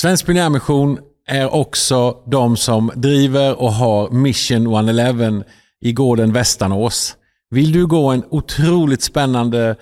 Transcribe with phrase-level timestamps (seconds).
[0.00, 5.44] Svensk Pionjärmission är också de som driver och har Mission 111
[5.80, 7.16] i gården Västanås.
[7.50, 9.76] Vill du gå en otroligt spännande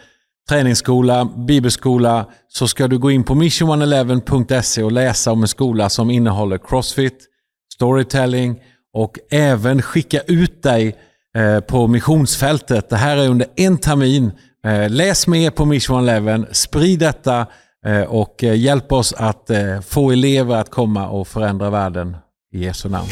[0.48, 6.10] träningsskola, bibelskola, så ska du gå in på mission111.se och läsa om en skola som
[6.10, 7.26] innehåller crossfit,
[7.74, 8.60] storytelling
[8.92, 10.96] och även skicka ut dig
[11.36, 12.90] eh, på missionsfältet.
[12.90, 14.32] Det här är under en termin.
[14.64, 17.46] Eh, läs mer på Mission 111, sprid detta
[18.08, 19.50] och hjälp oss att
[19.84, 22.16] få elever att komma och förändra världen
[22.52, 23.08] i Jesu namn.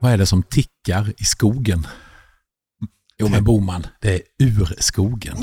[0.00, 1.86] Vad är det som tickar i skogen?
[3.18, 5.36] Jo men Boman, det är urskogen.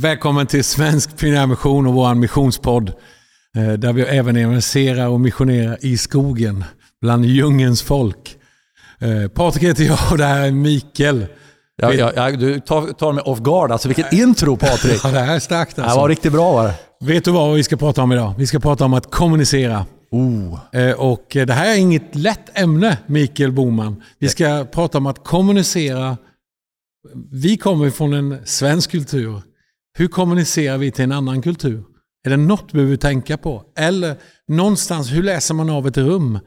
[0.00, 2.92] Välkommen till Svensk Pionjärmission och vår missionspodd.
[3.56, 6.64] Eh, där vi även evangeliserar och missionerar i skogen
[7.00, 8.36] bland djungens folk.
[9.00, 11.26] Eh, Patrik heter jag och det här är Mikael.
[11.76, 13.72] Ja, ja, ja, du tar, tar mig off guard.
[13.72, 15.00] Alltså vilket intro Patrik!
[15.04, 15.96] Ja, det här är starkt alltså.
[15.96, 16.74] Det var riktigt bra var det.
[17.04, 18.34] Vet du vad vi ska prata om idag?
[18.38, 19.86] Vi ska prata om att kommunicera.
[20.10, 20.58] Oh.
[20.72, 24.02] Eh, och det här är inget lätt ämne, Mikael Boman.
[24.18, 26.16] Vi ska prata om att kommunicera.
[27.30, 29.42] Vi kommer från en svensk kultur.
[29.98, 31.82] Hur kommunicerar vi till en annan kultur?
[32.26, 33.64] Är det något vi behöver tänka på?
[33.76, 34.16] Eller
[34.48, 36.38] någonstans, hur läser man av ett rum?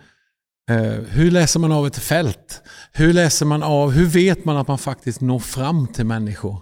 [0.72, 0.78] Eh,
[1.10, 2.62] hur läser man av ett fält?
[2.92, 6.58] Hur läser man av, hur vet man att man faktiskt når fram till människor?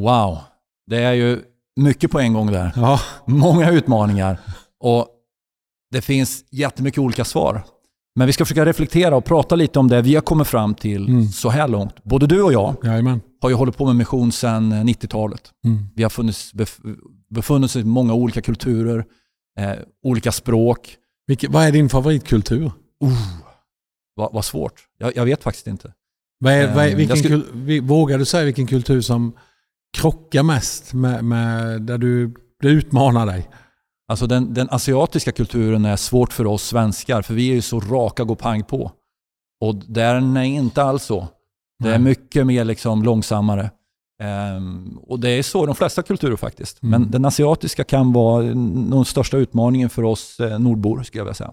[0.00, 0.38] Wow,
[0.86, 1.40] det är ju
[1.80, 2.72] mycket på en gång där.
[2.76, 3.00] Ja.
[3.26, 4.40] Många utmaningar.
[4.80, 5.08] Och
[5.90, 7.62] det finns jättemycket olika svar.
[8.14, 11.08] Men vi ska försöka reflektera och prata lite om det vi har kommit fram till
[11.08, 11.26] mm.
[11.26, 12.04] så här långt.
[12.04, 13.20] Både du och jag Jajamän.
[13.40, 15.50] har ju hållit på med mission sedan 90-talet.
[15.64, 15.86] Mm.
[15.94, 16.52] Vi har funnits,
[17.32, 19.04] befunnit oss i många olika kulturer,
[19.58, 20.96] eh, olika språk.
[21.26, 22.64] Vilke, vad är din favoritkultur?
[23.04, 23.12] Uh,
[24.14, 24.74] vad, vad svårt.
[24.98, 25.92] Jag, jag, vet faktiskt inte.
[26.38, 29.32] Vad är, vad är, ehm, vilken skulle, kul, vågar du säga vilken kultur som
[29.96, 33.48] krockar mest med, med där du, du utmanar dig?
[34.08, 37.80] Alltså den, den, asiatiska kulturen är svårt för oss svenskar, för vi är ju så
[37.80, 38.92] raka, gå pang på.
[39.60, 41.28] Och den är inte alls så.
[41.82, 43.70] Det är mycket mer liksom långsammare.
[44.22, 46.82] Um, och det är så i de flesta kulturer faktiskt.
[46.82, 46.90] Mm.
[46.90, 51.34] Men den asiatiska kan vara den största utmaningen för oss eh, nordbor, skulle jag vilja
[51.34, 51.52] säga.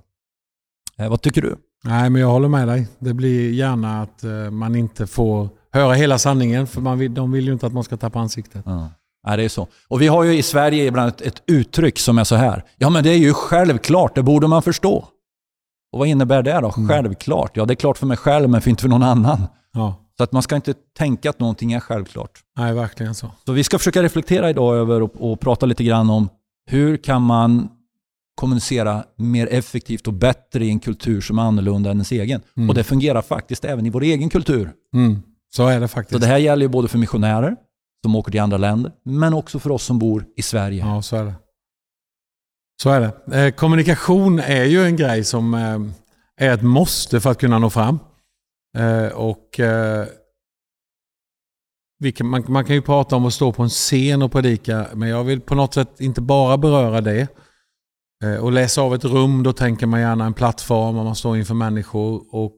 [0.97, 1.56] Eh, vad tycker du?
[1.84, 2.88] Nej, men jag håller med dig.
[3.00, 7.31] Det blir gärna att eh, man inte får höra hela sanningen, för man vill, de
[7.31, 8.63] vill ju inte att man ska tappa ansiktet.
[8.66, 8.90] Ja.
[9.28, 9.68] Ja, det är så.
[9.88, 12.63] Och vi har ju i Sverige ibland ett, ett uttryck som är så här.
[12.78, 15.08] Ja, men det är ju självklart, det borde man förstå.
[15.91, 16.74] Och vad innebär det då?
[16.78, 16.90] Mm.
[16.90, 17.58] Självklart?
[17.58, 19.44] Ja, det är klart för mig själv, men för inte för någon annan.
[19.74, 19.99] Ja.
[20.19, 22.40] Så att man ska inte tänka att någonting är självklart.
[22.57, 23.31] Nej, verkligen så.
[23.46, 26.30] Så vi ska försöka reflektera idag över och, och prata lite grann om
[26.66, 27.69] hur kan man
[28.35, 32.41] kommunicera mer effektivt och bättre i en kultur som är annorlunda än ens egen.
[32.58, 32.69] Mm.
[32.69, 34.72] Och det fungerar faktiskt även i vår egen kultur.
[34.94, 35.22] Mm.
[35.56, 36.13] Så är det faktiskt.
[36.13, 37.56] Så det här gäller ju både för missionärer,
[38.03, 40.85] som åker till andra länder, men också för oss som bor i Sverige.
[40.85, 41.34] Ja, så är det.
[42.81, 43.46] Så är det.
[43.46, 45.79] Eh, kommunikation är ju en grej som eh,
[46.47, 48.00] är ett måste för att kunna nå fram.
[48.78, 49.59] Eh, och
[52.24, 55.24] man, man, kan ju prata om att stå på en scen och predika, men jag
[55.24, 57.28] vill på något sätt inte bara beröra det.
[58.41, 61.53] och läsa av ett rum, då tänker man gärna en plattform och man står inför
[61.53, 62.35] människor.
[62.35, 62.56] Och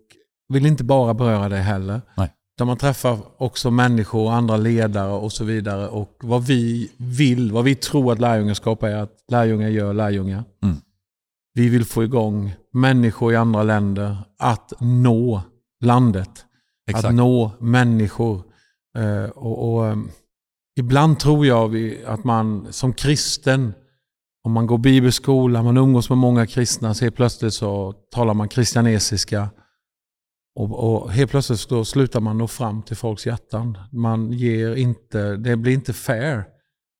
[0.53, 2.01] vill inte bara beröra det heller.
[2.17, 2.33] Nej.
[2.57, 5.88] Där man träffar också människor och andra ledare och så vidare.
[5.88, 10.44] Och vad vi vill, vad vi tror att lärjungaskap är, att lärjungar gör lärjungar.
[10.63, 10.77] Mm.
[11.53, 15.41] Vi vill få igång människor i andra länder att nå
[15.81, 16.46] landet.
[16.90, 17.06] Exakt.
[17.06, 18.44] Att nå människor.
[18.97, 20.09] Eh, och, och um,
[20.75, 23.74] Ibland tror jag att man som kristen,
[24.44, 28.50] om man går bibelskola, man umgås med många kristna, så helt plötsligt så talar man
[28.50, 29.50] kristianesiska.
[30.56, 33.78] Och, och helt plötsligt då slutar man nå fram till folks hjärtan.
[33.92, 36.44] Man ger inte, det blir inte fair.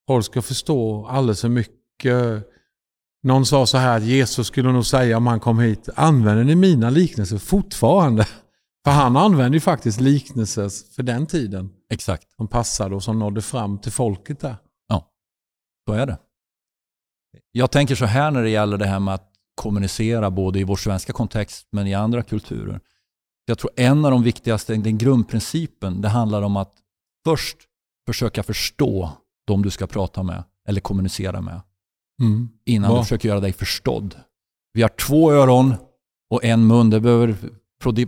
[0.08, 2.48] Folk ska förstå alldeles för mycket.
[3.24, 6.56] Någon sa så här att Jesus skulle nog säga om han kom hit, använder ni
[6.56, 8.28] mina liknelser fortfarande?
[8.84, 11.70] För han använde ju faktiskt liknelser för den tiden.
[11.90, 12.32] Exakt.
[12.36, 14.56] Som passade och som nådde fram till folket där.
[14.88, 15.12] Ja,
[15.88, 16.18] så är det.
[17.52, 20.76] Jag tänker så här när det gäller det här med att kommunicera både i vår
[20.76, 22.80] svenska kontext men i andra kulturer.
[23.46, 26.74] Jag tror en av de viktigaste, den grundprincipen, det handlar om att
[27.26, 27.58] först
[28.08, 29.12] försöka förstå
[29.48, 31.62] de du ska prata med eller kommunicera med.
[32.22, 32.50] Mm.
[32.66, 32.98] Innan Va?
[32.98, 34.16] du försöker göra dig förstådd.
[34.74, 35.74] Vi har två öron
[36.30, 36.90] och en mun.
[36.90, 37.36] Det behöver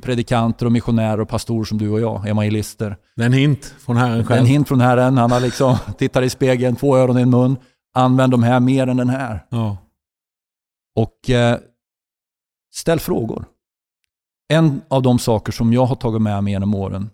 [0.01, 2.97] predikanter och missionärer och pastorer som du och jag, evangelister.
[3.15, 4.39] Det är en hint från Herren själv.
[4.39, 5.17] En hint från Herren.
[5.17, 7.57] Han har liksom, tittar i spegeln, två öron och en mun.
[7.93, 9.45] Använd de här mer än den här.
[9.49, 9.77] Ja.
[10.95, 11.59] Och eh,
[12.73, 13.45] ställ frågor.
[14.49, 17.09] En av de saker som jag har tagit med mig genom åren,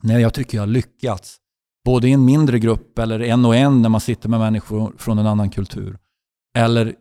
[0.00, 1.36] när jag tycker jag har lyckats,
[1.84, 5.18] både i en mindre grupp eller en och en när man sitter med människor från
[5.18, 5.98] en annan kultur,
[6.56, 6.94] eller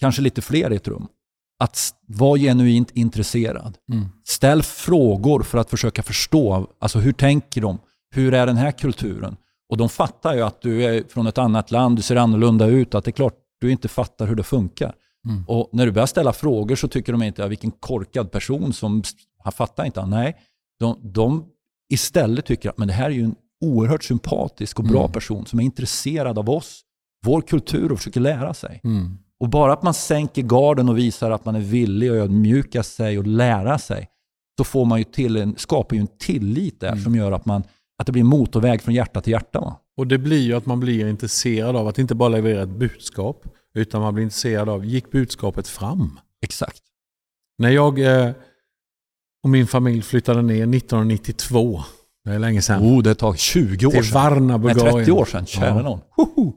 [0.00, 1.08] kanske lite fler i ett rum.
[1.58, 3.78] Att vara genuint intresserad.
[3.92, 4.04] Mm.
[4.24, 6.66] Ställ frågor för att försöka förstå.
[6.80, 7.78] Alltså hur tänker de?
[8.10, 9.36] Hur är den här kulturen?
[9.68, 12.94] Och de fattar ju att du är från ett annat land, du ser annorlunda ut,
[12.94, 14.94] att det är klart du inte fattar hur det funkar.
[15.28, 15.44] Mm.
[15.48, 19.02] Och när du börjar ställa frågor så tycker de inte, att vilken korkad person som
[19.44, 20.06] han fattar inte.
[20.06, 20.36] Nej,
[20.80, 21.44] de, de
[21.92, 25.12] istället tycker att men det här är ju en oerhört sympatisk och bra mm.
[25.12, 26.80] person som är intresserad av oss,
[27.26, 28.80] vår kultur och försöker lära sig.
[28.84, 29.18] Mm.
[29.40, 33.18] Och bara att man sänker garden och visar att man är villig att ödmjuka sig
[33.18, 34.08] och lära sig,
[34.58, 37.04] så får man ju till en, skapar ju en tillit där mm.
[37.04, 37.62] som gör att, man,
[37.98, 39.60] att det blir motorväg från hjärta till hjärta.
[39.60, 39.76] Va?
[39.96, 43.46] Och det blir ju att man blir intresserad av att inte bara leverera ett budskap,
[43.74, 46.20] utan man blir intresserad av, gick budskapet fram?
[46.42, 46.82] Exakt.
[47.58, 48.30] När jag eh,
[49.42, 51.82] och min familj flyttade ner 1992,
[52.24, 52.82] det är länge sedan.
[52.82, 54.02] Oh, det tar 20 år sedan.
[54.02, 54.94] Till Varna, Bulgarien.
[54.94, 55.82] Nej, 30 år sedan, kära ja.
[55.82, 56.00] någon.
[56.18, 56.52] Eh,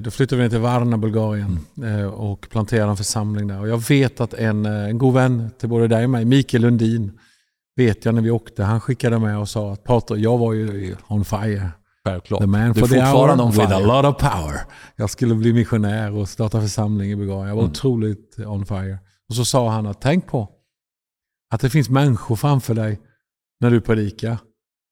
[0.00, 2.10] då flyttade vi ner till Varna, Bulgarien mm.
[2.10, 3.60] och planterade en församling där.
[3.60, 7.18] Och jag vet att en, en god vän till både dig och mig, Mikael Lundin,
[7.76, 10.96] vet jag när vi åkte, han skickade med och sa att Patrik, jag var ju
[11.08, 11.70] on fire.
[12.04, 12.40] Självklart.
[12.40, 14.60] The man for the hour on with a lot of power.
[14.96, 17.48] Jag skulle bli missionär och starta församling i Bulgarien.
[17.48, 17.70] Jag var mm.
[17.70, 18.98] otroligt on fire.
[19.28, 20.48] Och så sa han att tänk på
[21.50, 23.00] att det finns människor framför dig
[23.60, 24.38] när du predikar.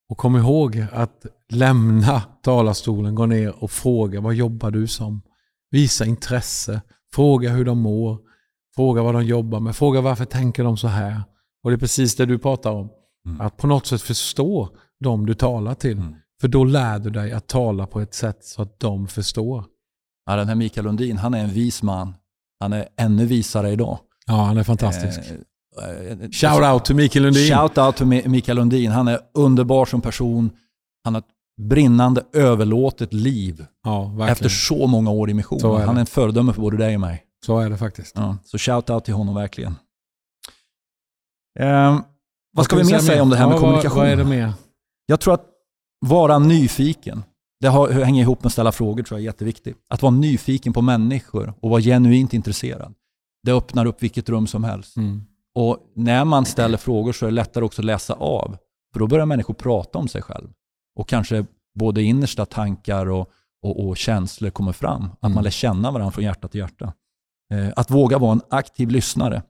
[0.08, 5.22] Och kom ihåg att lämna talarstolen, gå ner och fråga vad jobbar du som?
[5.70, 6.80] Visa intresse,
[7.14, 8.18] fråga hur de mår,
[8.74, 11.22] fråga vad de jobbar med, fråga varför tänker de så här?
[11.62, 12.90] Och det är precis det du pratar om.
[13.26, 13.40] Mm.
[13.40, 14.68] Att på något sätt förstå
[15.00, 15.98] dem du talar till.
[15.98, 16.14] Mm.
[16.40, 19.64] För då lär du dig att tala på ett sätt så att de förstår.
[20.26, 22.14] Ja, den här Mikael Lundin, han är en vis man.
[22.60, 23.98] Han är ännu visare idag.
[24.26, 25.18] Ja, han är fantastisk.
[25.18, 25.36] Eh
[26.32, 27.56] Shout out till Mikael Lundin.
[27.56, 28.90] Shout out till Mikael Lundin.
[28.90, 30.50] Han är underbar som person.
[31.04, 31.28] Han har ett
[31.62, 33.66] brinnande överlåtet liv.
[33.84, 35.80] Ja, efter så många år i mission.
[35.80, 37.24] Han är en föredöme för både dig och mig.
[37.46, 38.12] Så är det faktiskt.
[38.16, 39.74] Ja, så shout out till honom verkligen.
[41.60, 42.00] Eh,
[42.56, 43.98] vad ska vi mer säga om det här ja, med kommunikation?
[43.98, 44.52] Vad är det mer?
[45.06, 45.46] Jag tror att
[46.06, 47.22] vara nyfiken.
[47.60, 47.68] Det
[48.04, 49.76] hänger ihop med att ställa frågor tror jag är jätteviktigt.
[49.90, 52.94] Att vara nyfiken på människor och vara genuint intresserad.
[53.42, 54.96] Det öppnar upp vilket rum som helst.
[54.96, 55.22] Mm.
[55.54, 58.56] Och när man ställer frågor så är det lättare också att läsa av.
[58.92, 60.48] För då börjar människor prata om sig själv.
[60.96, 61.46] Och kanske
[61.78, 63.30] både innersta tankar och,
[63.62, 65.04] och, och känslor kommer fram.
[65.04, 65.34] Att mm.
[65.34, 66.92] man lär känna varandra från hjärta till hjärta.
[67.52, 69.42] Eh, att våga vara en aktiv lyssnare.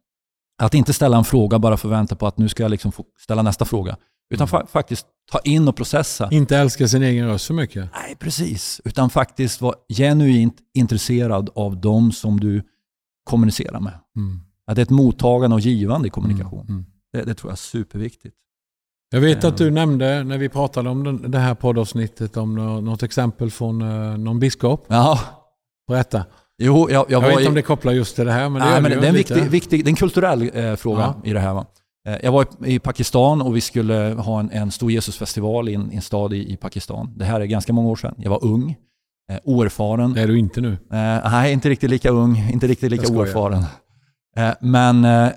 [0.63, 2.93] Att inte ställa en fråga bara för att vänta på att nu ska jag liksom
[3.19, 3.97] ställa nästa fråga.
[4.35, 6.29] Utan fa faktiskt ta in och processa.
[6.31, 7.89] Inte älska sin egen röst för mycket.
[7.93, 8.81] Nej, precis.
[8.85, 12.63] Utan faktiskt vara genuint intresserad av dem som du
[13.25, 13.99] kommunicerar med.
[14.17, 14.41] Mm.
[14.67, 16.61] Att det är ett mottagande och givande i kommunikation.
[16.61, 16.75] Mm.
[16.75, 16.85] Mm.
[17.13, 18.37] Det, det, tror jag är superviktigt.
[19.11, 19.75] Jag vet att du ehm.
[19.75, 24.87] nämnde när vi pratade om det här poddavsnittet om något exempel från eh, någon biskop.
[24.89, 25.21] Ja.
[25.89, 26.25] Berätta.
[26.59, 27.49] Jo, jag, jag, jag vet inte i...
[27.49, 29.43] om det kopplar just till det här, men det, Nej, men det är en viktig,
[29.43, 31.21] viktig, det är en kulturell eh, fråga ja.
[31.25, 31.55] i det här.
[31.55, 31.67] Va?
[32.09, 35.91] Eh, jag var i Pakistan och vi skulle ha en, en stor Jesusfestival i en,
[35.93, 37.13] en stad i, i, Pakistan.
[37.17, 38.15] Det här är ganska många år sedan.
[38.19, 38.77] Jag var ung,
[39.31, 40.13] eh, oerfaren.
[40.13, 40.73] Det är du inte nu?
[40.73, 43.65] Eh, nej, inte riktigt lika ung, inte riktigt lika oerfaren.
[44.37, 45.33] Eh, men, eh,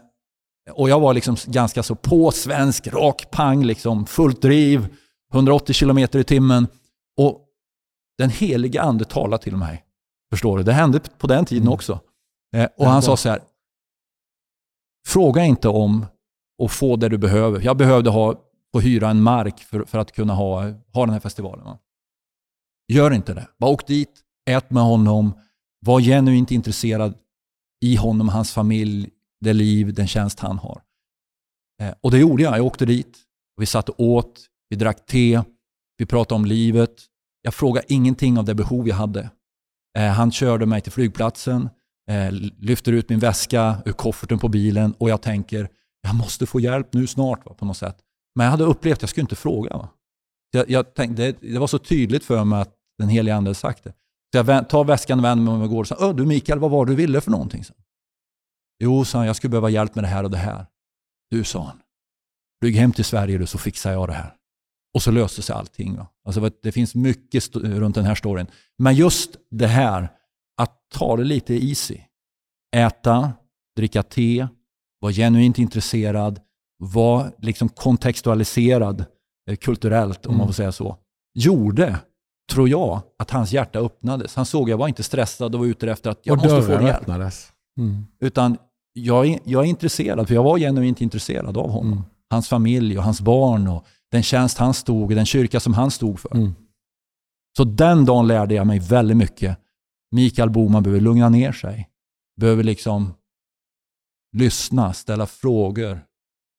[0.72, 4.88] och jag var liksom ganska så på svensk, rak pang, liksom, fullt driv,
[5.34, 6.68] 180 kilometer i timmen.
[7.18, 7.42] Och
[8.18, 9.84] den heliga ande talade till mig.
[10.32, 10.64] Förstår du?
[10.64, 11.74] Det hände på den tiden mm.
[11.74, 12.00] också.
[12.56, 13.42] Eh, och han sa så här,
[15.08, 16.06] fråga inte om
[16.58, 17.62] och få det du behöver.
[17.62, 18.36] Jag behövde ha,
[18.74, 21.66] få hyra en mark för, för att kunna ha, ha den här festivalen.
[21.66, 21.80] Va?
[22.94, 23.48] Gör inte det.
[23.58, 25.34] Bara åk dit, ät med honom,
[25.86, 27.14] var genuint intresserad
[27.82, 29.10] i honom, hans familj,
[29.42, 30.82] det liv, den tjänst han har.
[31.82, 32.58] Eh, och det gjorde jag.
[32.58, 33.18] Jag åkte dit.
[33.58, 35.42] Vi satt och åt, vi drack te,
[35.98, 36.96] vi pratade om livet.
[37.42, 39.30] Jag frågade ingenting av det behov jag hade.
[39.98, 41.70] Eh, han körde mig till flygplatsen,
[42.10, 45.70] eh, lyfter ut min väska ur kofferten på bilen och jag tänker,
[46.02, 47.98] jag måste få hjälp nu snart va, på något sätt.
[48.36, 49.78] Men jag hade upplevt att jag skulle inte fråga.
[49.78, 49.90] Va?
[50.52, 53.56] Jag, jag tänkte, det, det, var så tydligt för mig att den heliga ande hade
[53.56, 53.94] sagt det.
[54.32, 56.72] Så jag tar väskan och vänder mig om jag går och sa, du Mikael, vad
[56.72, 57.64] var det du ville för någonting?
[57.64, 57.74] Så.
[58.84, 60.66] Jo, sa han, jag skulle behöva hjälp med det här och det här.
[61.30, 61.82] Du, sa han,
[62.62, 64.34] flyg hem till Sverige du så fixar jag det här.
[64.94, 65.98] Och så löste sig allting.
[65.98, 66.08] Va?
[66.26, 68.48] Alltså, det finns mycket runt den här storyn.
[68.78, 70.10] Men just det här,
[70.58, 71.98] att ta det lite easy.
[72.76, 73.34] Äta,
[73.76, 74.48] dricka te,
[75.00, 76.40] var genuint intresserad,
[76.78, 79.06] var liksom kontextualiserad
[79.50, 80.38] eh, kulturellt, om mm.
[80.38, 80.98] man får säga så,
[81.34, 82.00] gjorde,
[82.52, 84.36] tror jag, att hans hjärta öppnades.
[84.36, 86.62] Han såg att jag var inte stressad och var ute efter att jag och måste
[86.62, 87.02] få hjälp.
[87.02, 87.52] Öppnades.
[87.78, 88.06] Mm.
[88.20, 88.58] Utan
[88.94, 91.94] jag, är, jag är intresserad, för jag var genuint intresserad av honom.
[91.94, 92.04] Mm.
[92.30, 95.92] Hans familj och hans barn och den tjänst han stod i, den kyrka som han
[95.92, 96.36] stod för.
[96.36, 96.54] Mm.
[97.58, 99.58] Så den dagen lärde jag mig väldigt mycket.
[100.12, 101.90] Mikael Boman behöver lugna ner sig.
[102.40, 103.14] Behöver liksom
[104.38, 106.00] lyssna, ställa frågor,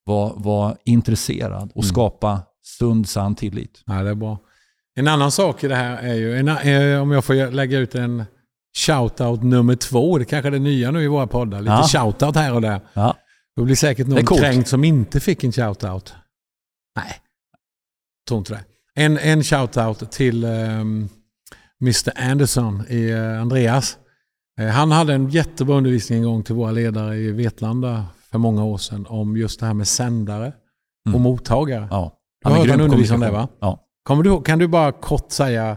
[0.04, 1.88] vara var intresserad och mm.
[1.88, 3.83] skapa sund, sann tillit.
[3.87, 4.38] Ja, det är bra.
[4.98, 7.94] En annan sak i det här är ju, en, eh, om jag får lägga ut
[7.94, 8.24] en
[8.76, 11.82] shoutout nummer två, det kanske är det nya nu i våra poddar, lite ja.
[11.82, 12.80] shoutout här och där.
[12.92, 13.16] Ja.
[13.56, 16.14] Det blir säkert någon kränkt som inte fick en shoutout.
[16.96, 17.12] Nej,
[18.28, 18.64] tror inte det.
[18.94, 21.08] En, en shoutout till um, ehm,
[21.82, 23.98] Mr Anderson i uh, Andreas.
[24.60, 28.64] Uh, han hade en jättebra undervisning en gång till våra ledare i Vetlanda för många
[28.64, 30.52] år sedan om just det här med sändare
[31.06, 31.14] mm.
[31.14, 31.88] och mottagare.
[31.90, 32.12] Ja.
[32.44, 33.48] Har hört en undervisning om det va?
[33.60, 33.84] Ja.
[34.08, 35.76] Kommer du, kan du bara kort säga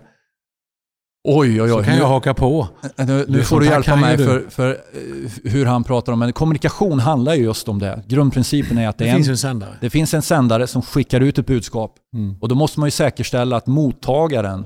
[1.23, 1.69] Oj, oj, oj.
[1.69, 2.67] Så kan jag haka på.
[2.97, 6.99] Nu, nu får du hjälpa mig för, för, eh, hur han pratar om Men kommunikation
[6.99, 8.03] handlar ju just om det.
[8.07, 9.77] Grundprincipen är att det, det finns en, sändare.
[9.81, 11.95] Det finns en sändare som skickar ut ett budskap.
[12.15, 12.37] Mm.
[12.41, 14.65] Och då måste man ju säkerställa att mottagaren,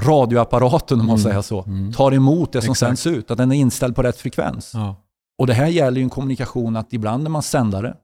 [0.00, 1.30] radioapparaten om man mm.
[1.30, 1.92] säger så, mm.
[1.92, 2.88] tar emot det som Exakt.
[2.88, 3.30] sänds ut.
[3.30, 4.70] Att den är inställd på rätt frekvens.
[4.74, 4.96] Ja.
[5.38, 7.94] Och det här gäller ju en kommunikation att ibland är man sändare,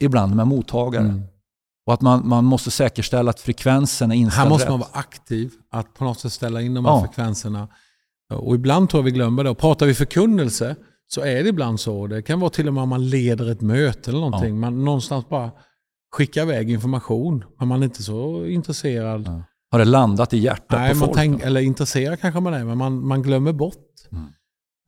[0.00, 1.22] ibland är man mottagare.
[1.88, 5.52] Och att man, man måste säkerställa att frekvensen är inställd Här måste man vara aktiv,
[5.70, 7.00] att på något sätt ställa in de här ja.
[7.00, 7.68] frekvenserna.
[8.34, 9.50] Och ibland tror jag vi glömmer det.
[9.50, 10.76] Och pratar vi förkunnelse
[11.06, 12.06] så är det ibland så.
[12.06, 14.54] Det kan vara till och med om man leder ett möte eller någonting.
[14.54, 14.60] Ja.
[14.60, 15.50] Man någonstans bara
[16.16, 19.22] skickar iväg information, men man är inte så intresserad.
[19.26, 19.42] Ja.
[19.70, 21.12] Har det landat i hjärtat Nej, på folk?
[21.14, 23.86] Tänk, eller intresserad kanske man är, men man, man glömmer bort.
[24.12, 24.26] Mm.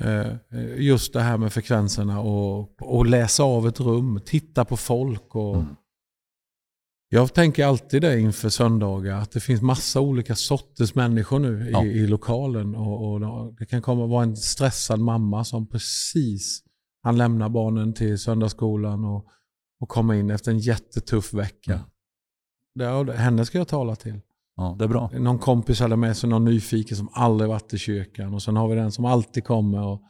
[0.03, 0.37] Eh,
[0.77, 5.35] just det här med frekvenserna och, och läsa av ett rum, titta på folk.
[5.35, 5.77] och mm.
[7.13, 11.85] Jag tänker alltid det inför söndagar, att det finns massa olika sorters människor nu ja.
[11.85, 12.75] i, i, lokalen.
[12.75, 16.63] Och, och, Det kan komma vara en stressad mamma som precis
[17.03, 19.27] han lämnar barnen till söndagsskolan och,
[19.81, 21.81] och kommer in efter en jättetuff vecka.
[22.75, 23.05] Ja.
[23.05, 24.21] Det, henne ska jag tala till.
[24.57, 25.11] Ja, det är bra.
[25.15, 28.35] Någon kompis hade med sig någon nyfiken som aldrig varit i kyrkan.
[28.35, 29.83] Och sen har vi den som alltid kommer.
[29.87, 30.03] Och,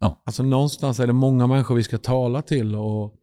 [0.00, 0.22] ja.
[0.24, 2.74] Alltså någonstans är det många människor vi ska tala till.
[2.74, 3.14] Och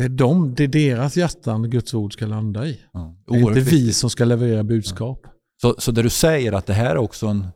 [0.00, 2.80] det är, de, det är deras hjärtan Guds ord ska landa i.
[2.92, 3.16] Ja.
[3.26, 5.20] Det är inte vi som ska leverera budskap.
[5.22, 5.30] Ja.
[5.62, 7.46] Så, så det du säger att det här är också en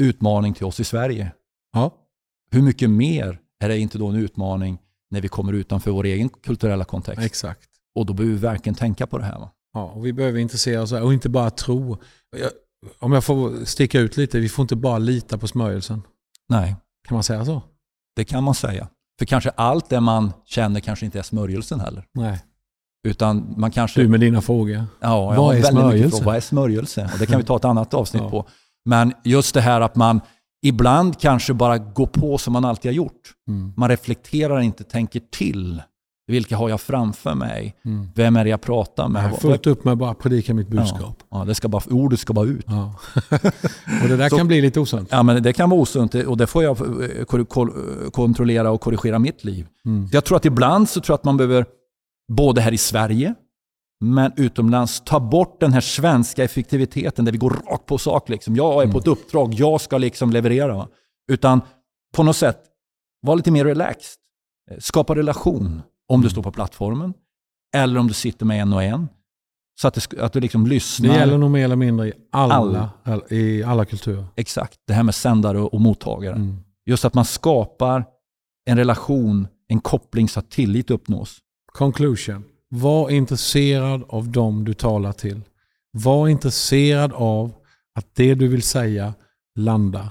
[0.00, 1.32] utmaning till oss i Sverige.
[1.72, 1.94] Ja.
[2.50, 4.78] Hur mycket mer är det inte då en utmaning
[5.10, 7.22] när vi kommer utanför vår egen kulturella kontext?
[7.24, 7.68] Exakt.
[7.94, 9.38] Och då behöver vi verkligen tänka på det här.
[9.38, 9.50] Va?
[9.72, 11.96] Ja, och vi behöver intressera oss och inte bara tro.
[12.36, 12.50] Jag,
[12.98, 16.02] om jag får sticka ut lite, vi får inte bara lita på smörjelsen.
[16.48, 16.76] Nej.
[17.08, 17.62] Kan man säga så?
[18.16, 18.88] Det kan man säga.
[19.18, 22.04] För kanske allt det man känner kanske inte är smörjelsen heller.
[22.12, 22.42] Nej.
[23.06, 24.00] Utan man kanske...
[24.00, 24.84] Du med dina frågor.
[25.00, 26.24] Ja, vad är smörjelse?
[26.24, 27.10] Vad är smörjelse?
[27.12, 28.30] Och det kan vi ta ett annat avsnitt ja.
[28.30, 28.46] på.
[28.84, 30.20] Men just det här att man
[30.62, 33.32] ibland kanske bara går på som man alltid har gjort.
[33.48, 33.72] Mm.
[33.76, 35.82] Man reflekterar inte, tänker till.
[36.26, 37.76] Vilka har jag framför mig?
[37.84, 38.08] Mm.
[38.14, 39.24] Vem är det jag pratar med?
[39.24, 41.16] Jag har fullt upp med att bara predika mitt budskap.
[41.30, 42.64] Ja, ja, det ska bara, ordet ska bara ut.
[42.66, 42.94] Ja.
[44.02, 45.08] och det där Så, kan bli lite osunt.
[45.12, 47.24] Ja, men det kan vara osunt och det får jag eh,
[48.10, 49.66] kontrollera och korrigera mitt liv.
[49.86, 50.08] Mm.
[50.12, 51.66] Jag tror att ibland så tror jag att man behöver,
[52.32, 53.34] både här i Sverige,
[54.00, 58.28] men utomlands, ta bort den här svenska effektiviteten där vi går rakt på sak.
[58.28, 58.56] Liksom.
[58.56, 58.92] Jag är mm.
[58.92, 60.88] på ett uppdrag, jag ska liksom leverera.
[61.32, 61.60] Utan
[62.16, 62.58] på något sätt,
[63.22, 64.18] var lite mer relaxed.
[64.78, 67.14] Skapa relation om du står på plattformen
[67.74, 69.08] eller om du sitter med en och en.
[69.80, 71.08] Så att, det, att du liksom lyssnar.
[71.08, 72.54] Det gäller nog mer eller mindre i alla,
[73.04, 73.20] alla.
[73.30, 74.26] i alla kulturer.
[74.36, 76.34] Exakt, det här med sändare och mottagare.
[76.34, 76.56] Mm.
[76.86, 78.04] Just att man skapar
[78.66, 81.38] en relation, en koppling så att tillit uppnås.
[81.72, 82.44] Conclusion.
[82.68, 85.40] Var intresserad av dem du talar till.
[85.92, 87.52] Var intresserad av
[87.94, 89.14] att det du vill säga
[89.58, 90.08] landar.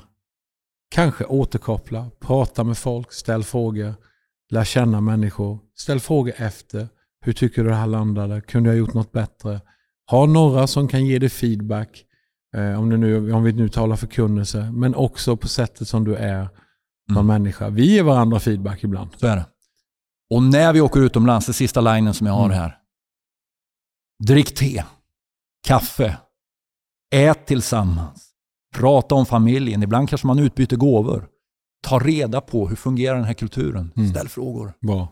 [0.95, 3.93] Kanske återkoppla, prata med folk, ställ frågor.
[4.53, 5.59] Lär känna människor.
[5.75, 6.87] Ställ frågor efter.
[7.21, 8.41] Hur tycker du det här landade?
[8.41, 9.61] Kunde jag gjort något bättre?
[10.11, 12.03] Ha några som kan ge dig feedback.
[12.55, 14.71] Eh, om, du nu, om vi nu talar förkunnelse.
[14.71, 16.49] Men också på sättet som du är
[17.07, 17.27] som mm.
[17.27, 17.69] människa.
[17.69, 19.09] Vi ger varandra feedback ibland.
[19.17, 19.45] Så är det.
[20.29, 22.57] Och när vi åker utomlands, det sista linen som jag har mm.
[22.57, 22.77] här.
[24.27, 24.83] Drick te,
[25.67, 26.17] kaffe,
[27.15, 28.29] ät tillsammans,
[28.75, 29.83] prata om familjen.
[29.83, 31.27] Ibland kanske man utbyter gåvor
[31.83, 33.93] ta reda på hur fungerar den här kulturen.
[33.95, 34.09] Mm.
[34.09, 34.73] Ställ frågor.
[34.81, 35.11] Bra.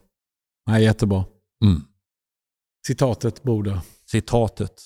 [0.67, 1.25] Nej, jättebra.
[1.63, 1.81] Mm.
[2.87, 3.79] Citatet, Broder.
[4.05, 4.81] Citatet.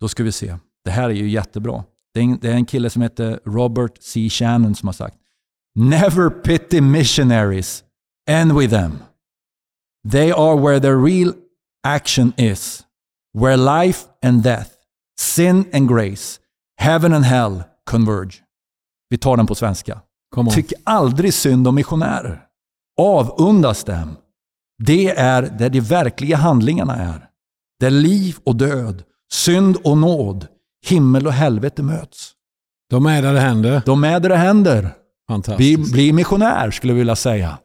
[0.00, 0.56] Då ska vi se.
[0.84, 1.84] Det här är ju jättebra.
[2.14, 4.28] Det är, en, det är en kille som heter Robert C.
[4.30, 5.16] Shannon som har sagt
[5.74, 7.84] Never pity missionaries.
[8.28, 8.98] End with them.
[10.10, 11.34] They are where the real
[11.86, 12.82] action is.
[13.32, 14.70] Where life and death,
[15.18, 16.40] sin and grace,
[16.76, 18.42] heaven and hell converge.
[19.08, 20.00] Vi tar den på svenska.
[20.54, 22.42] Tyck aldrig synd om missionärer.
[23.00, 24.16] avundas dem.
[24.84, 27.28] Det är där de verkliga handlingarna är.
[27.80, 30.46] Där liv och död, synd och nåd,
[30.86, 32.32] himmel och helvete möts.
[32.90, 33.82] De är där det händer.
[33.86, 34.94] De är där det händer.
[35.58, 37.58] Vi blir missionär skulle jag vilja säga.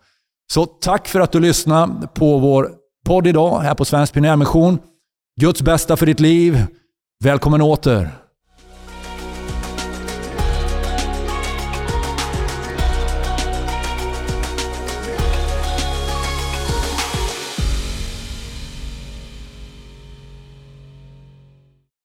[0.54, 2.72] Så tack för att du lyssnade på vår
[3.06, 4.80] podd idag här på Svensk Pionjärmission.
[5.42, 6.66] Guds bästa för ditt liv.
[7.24, 8.10] Välkommen åter.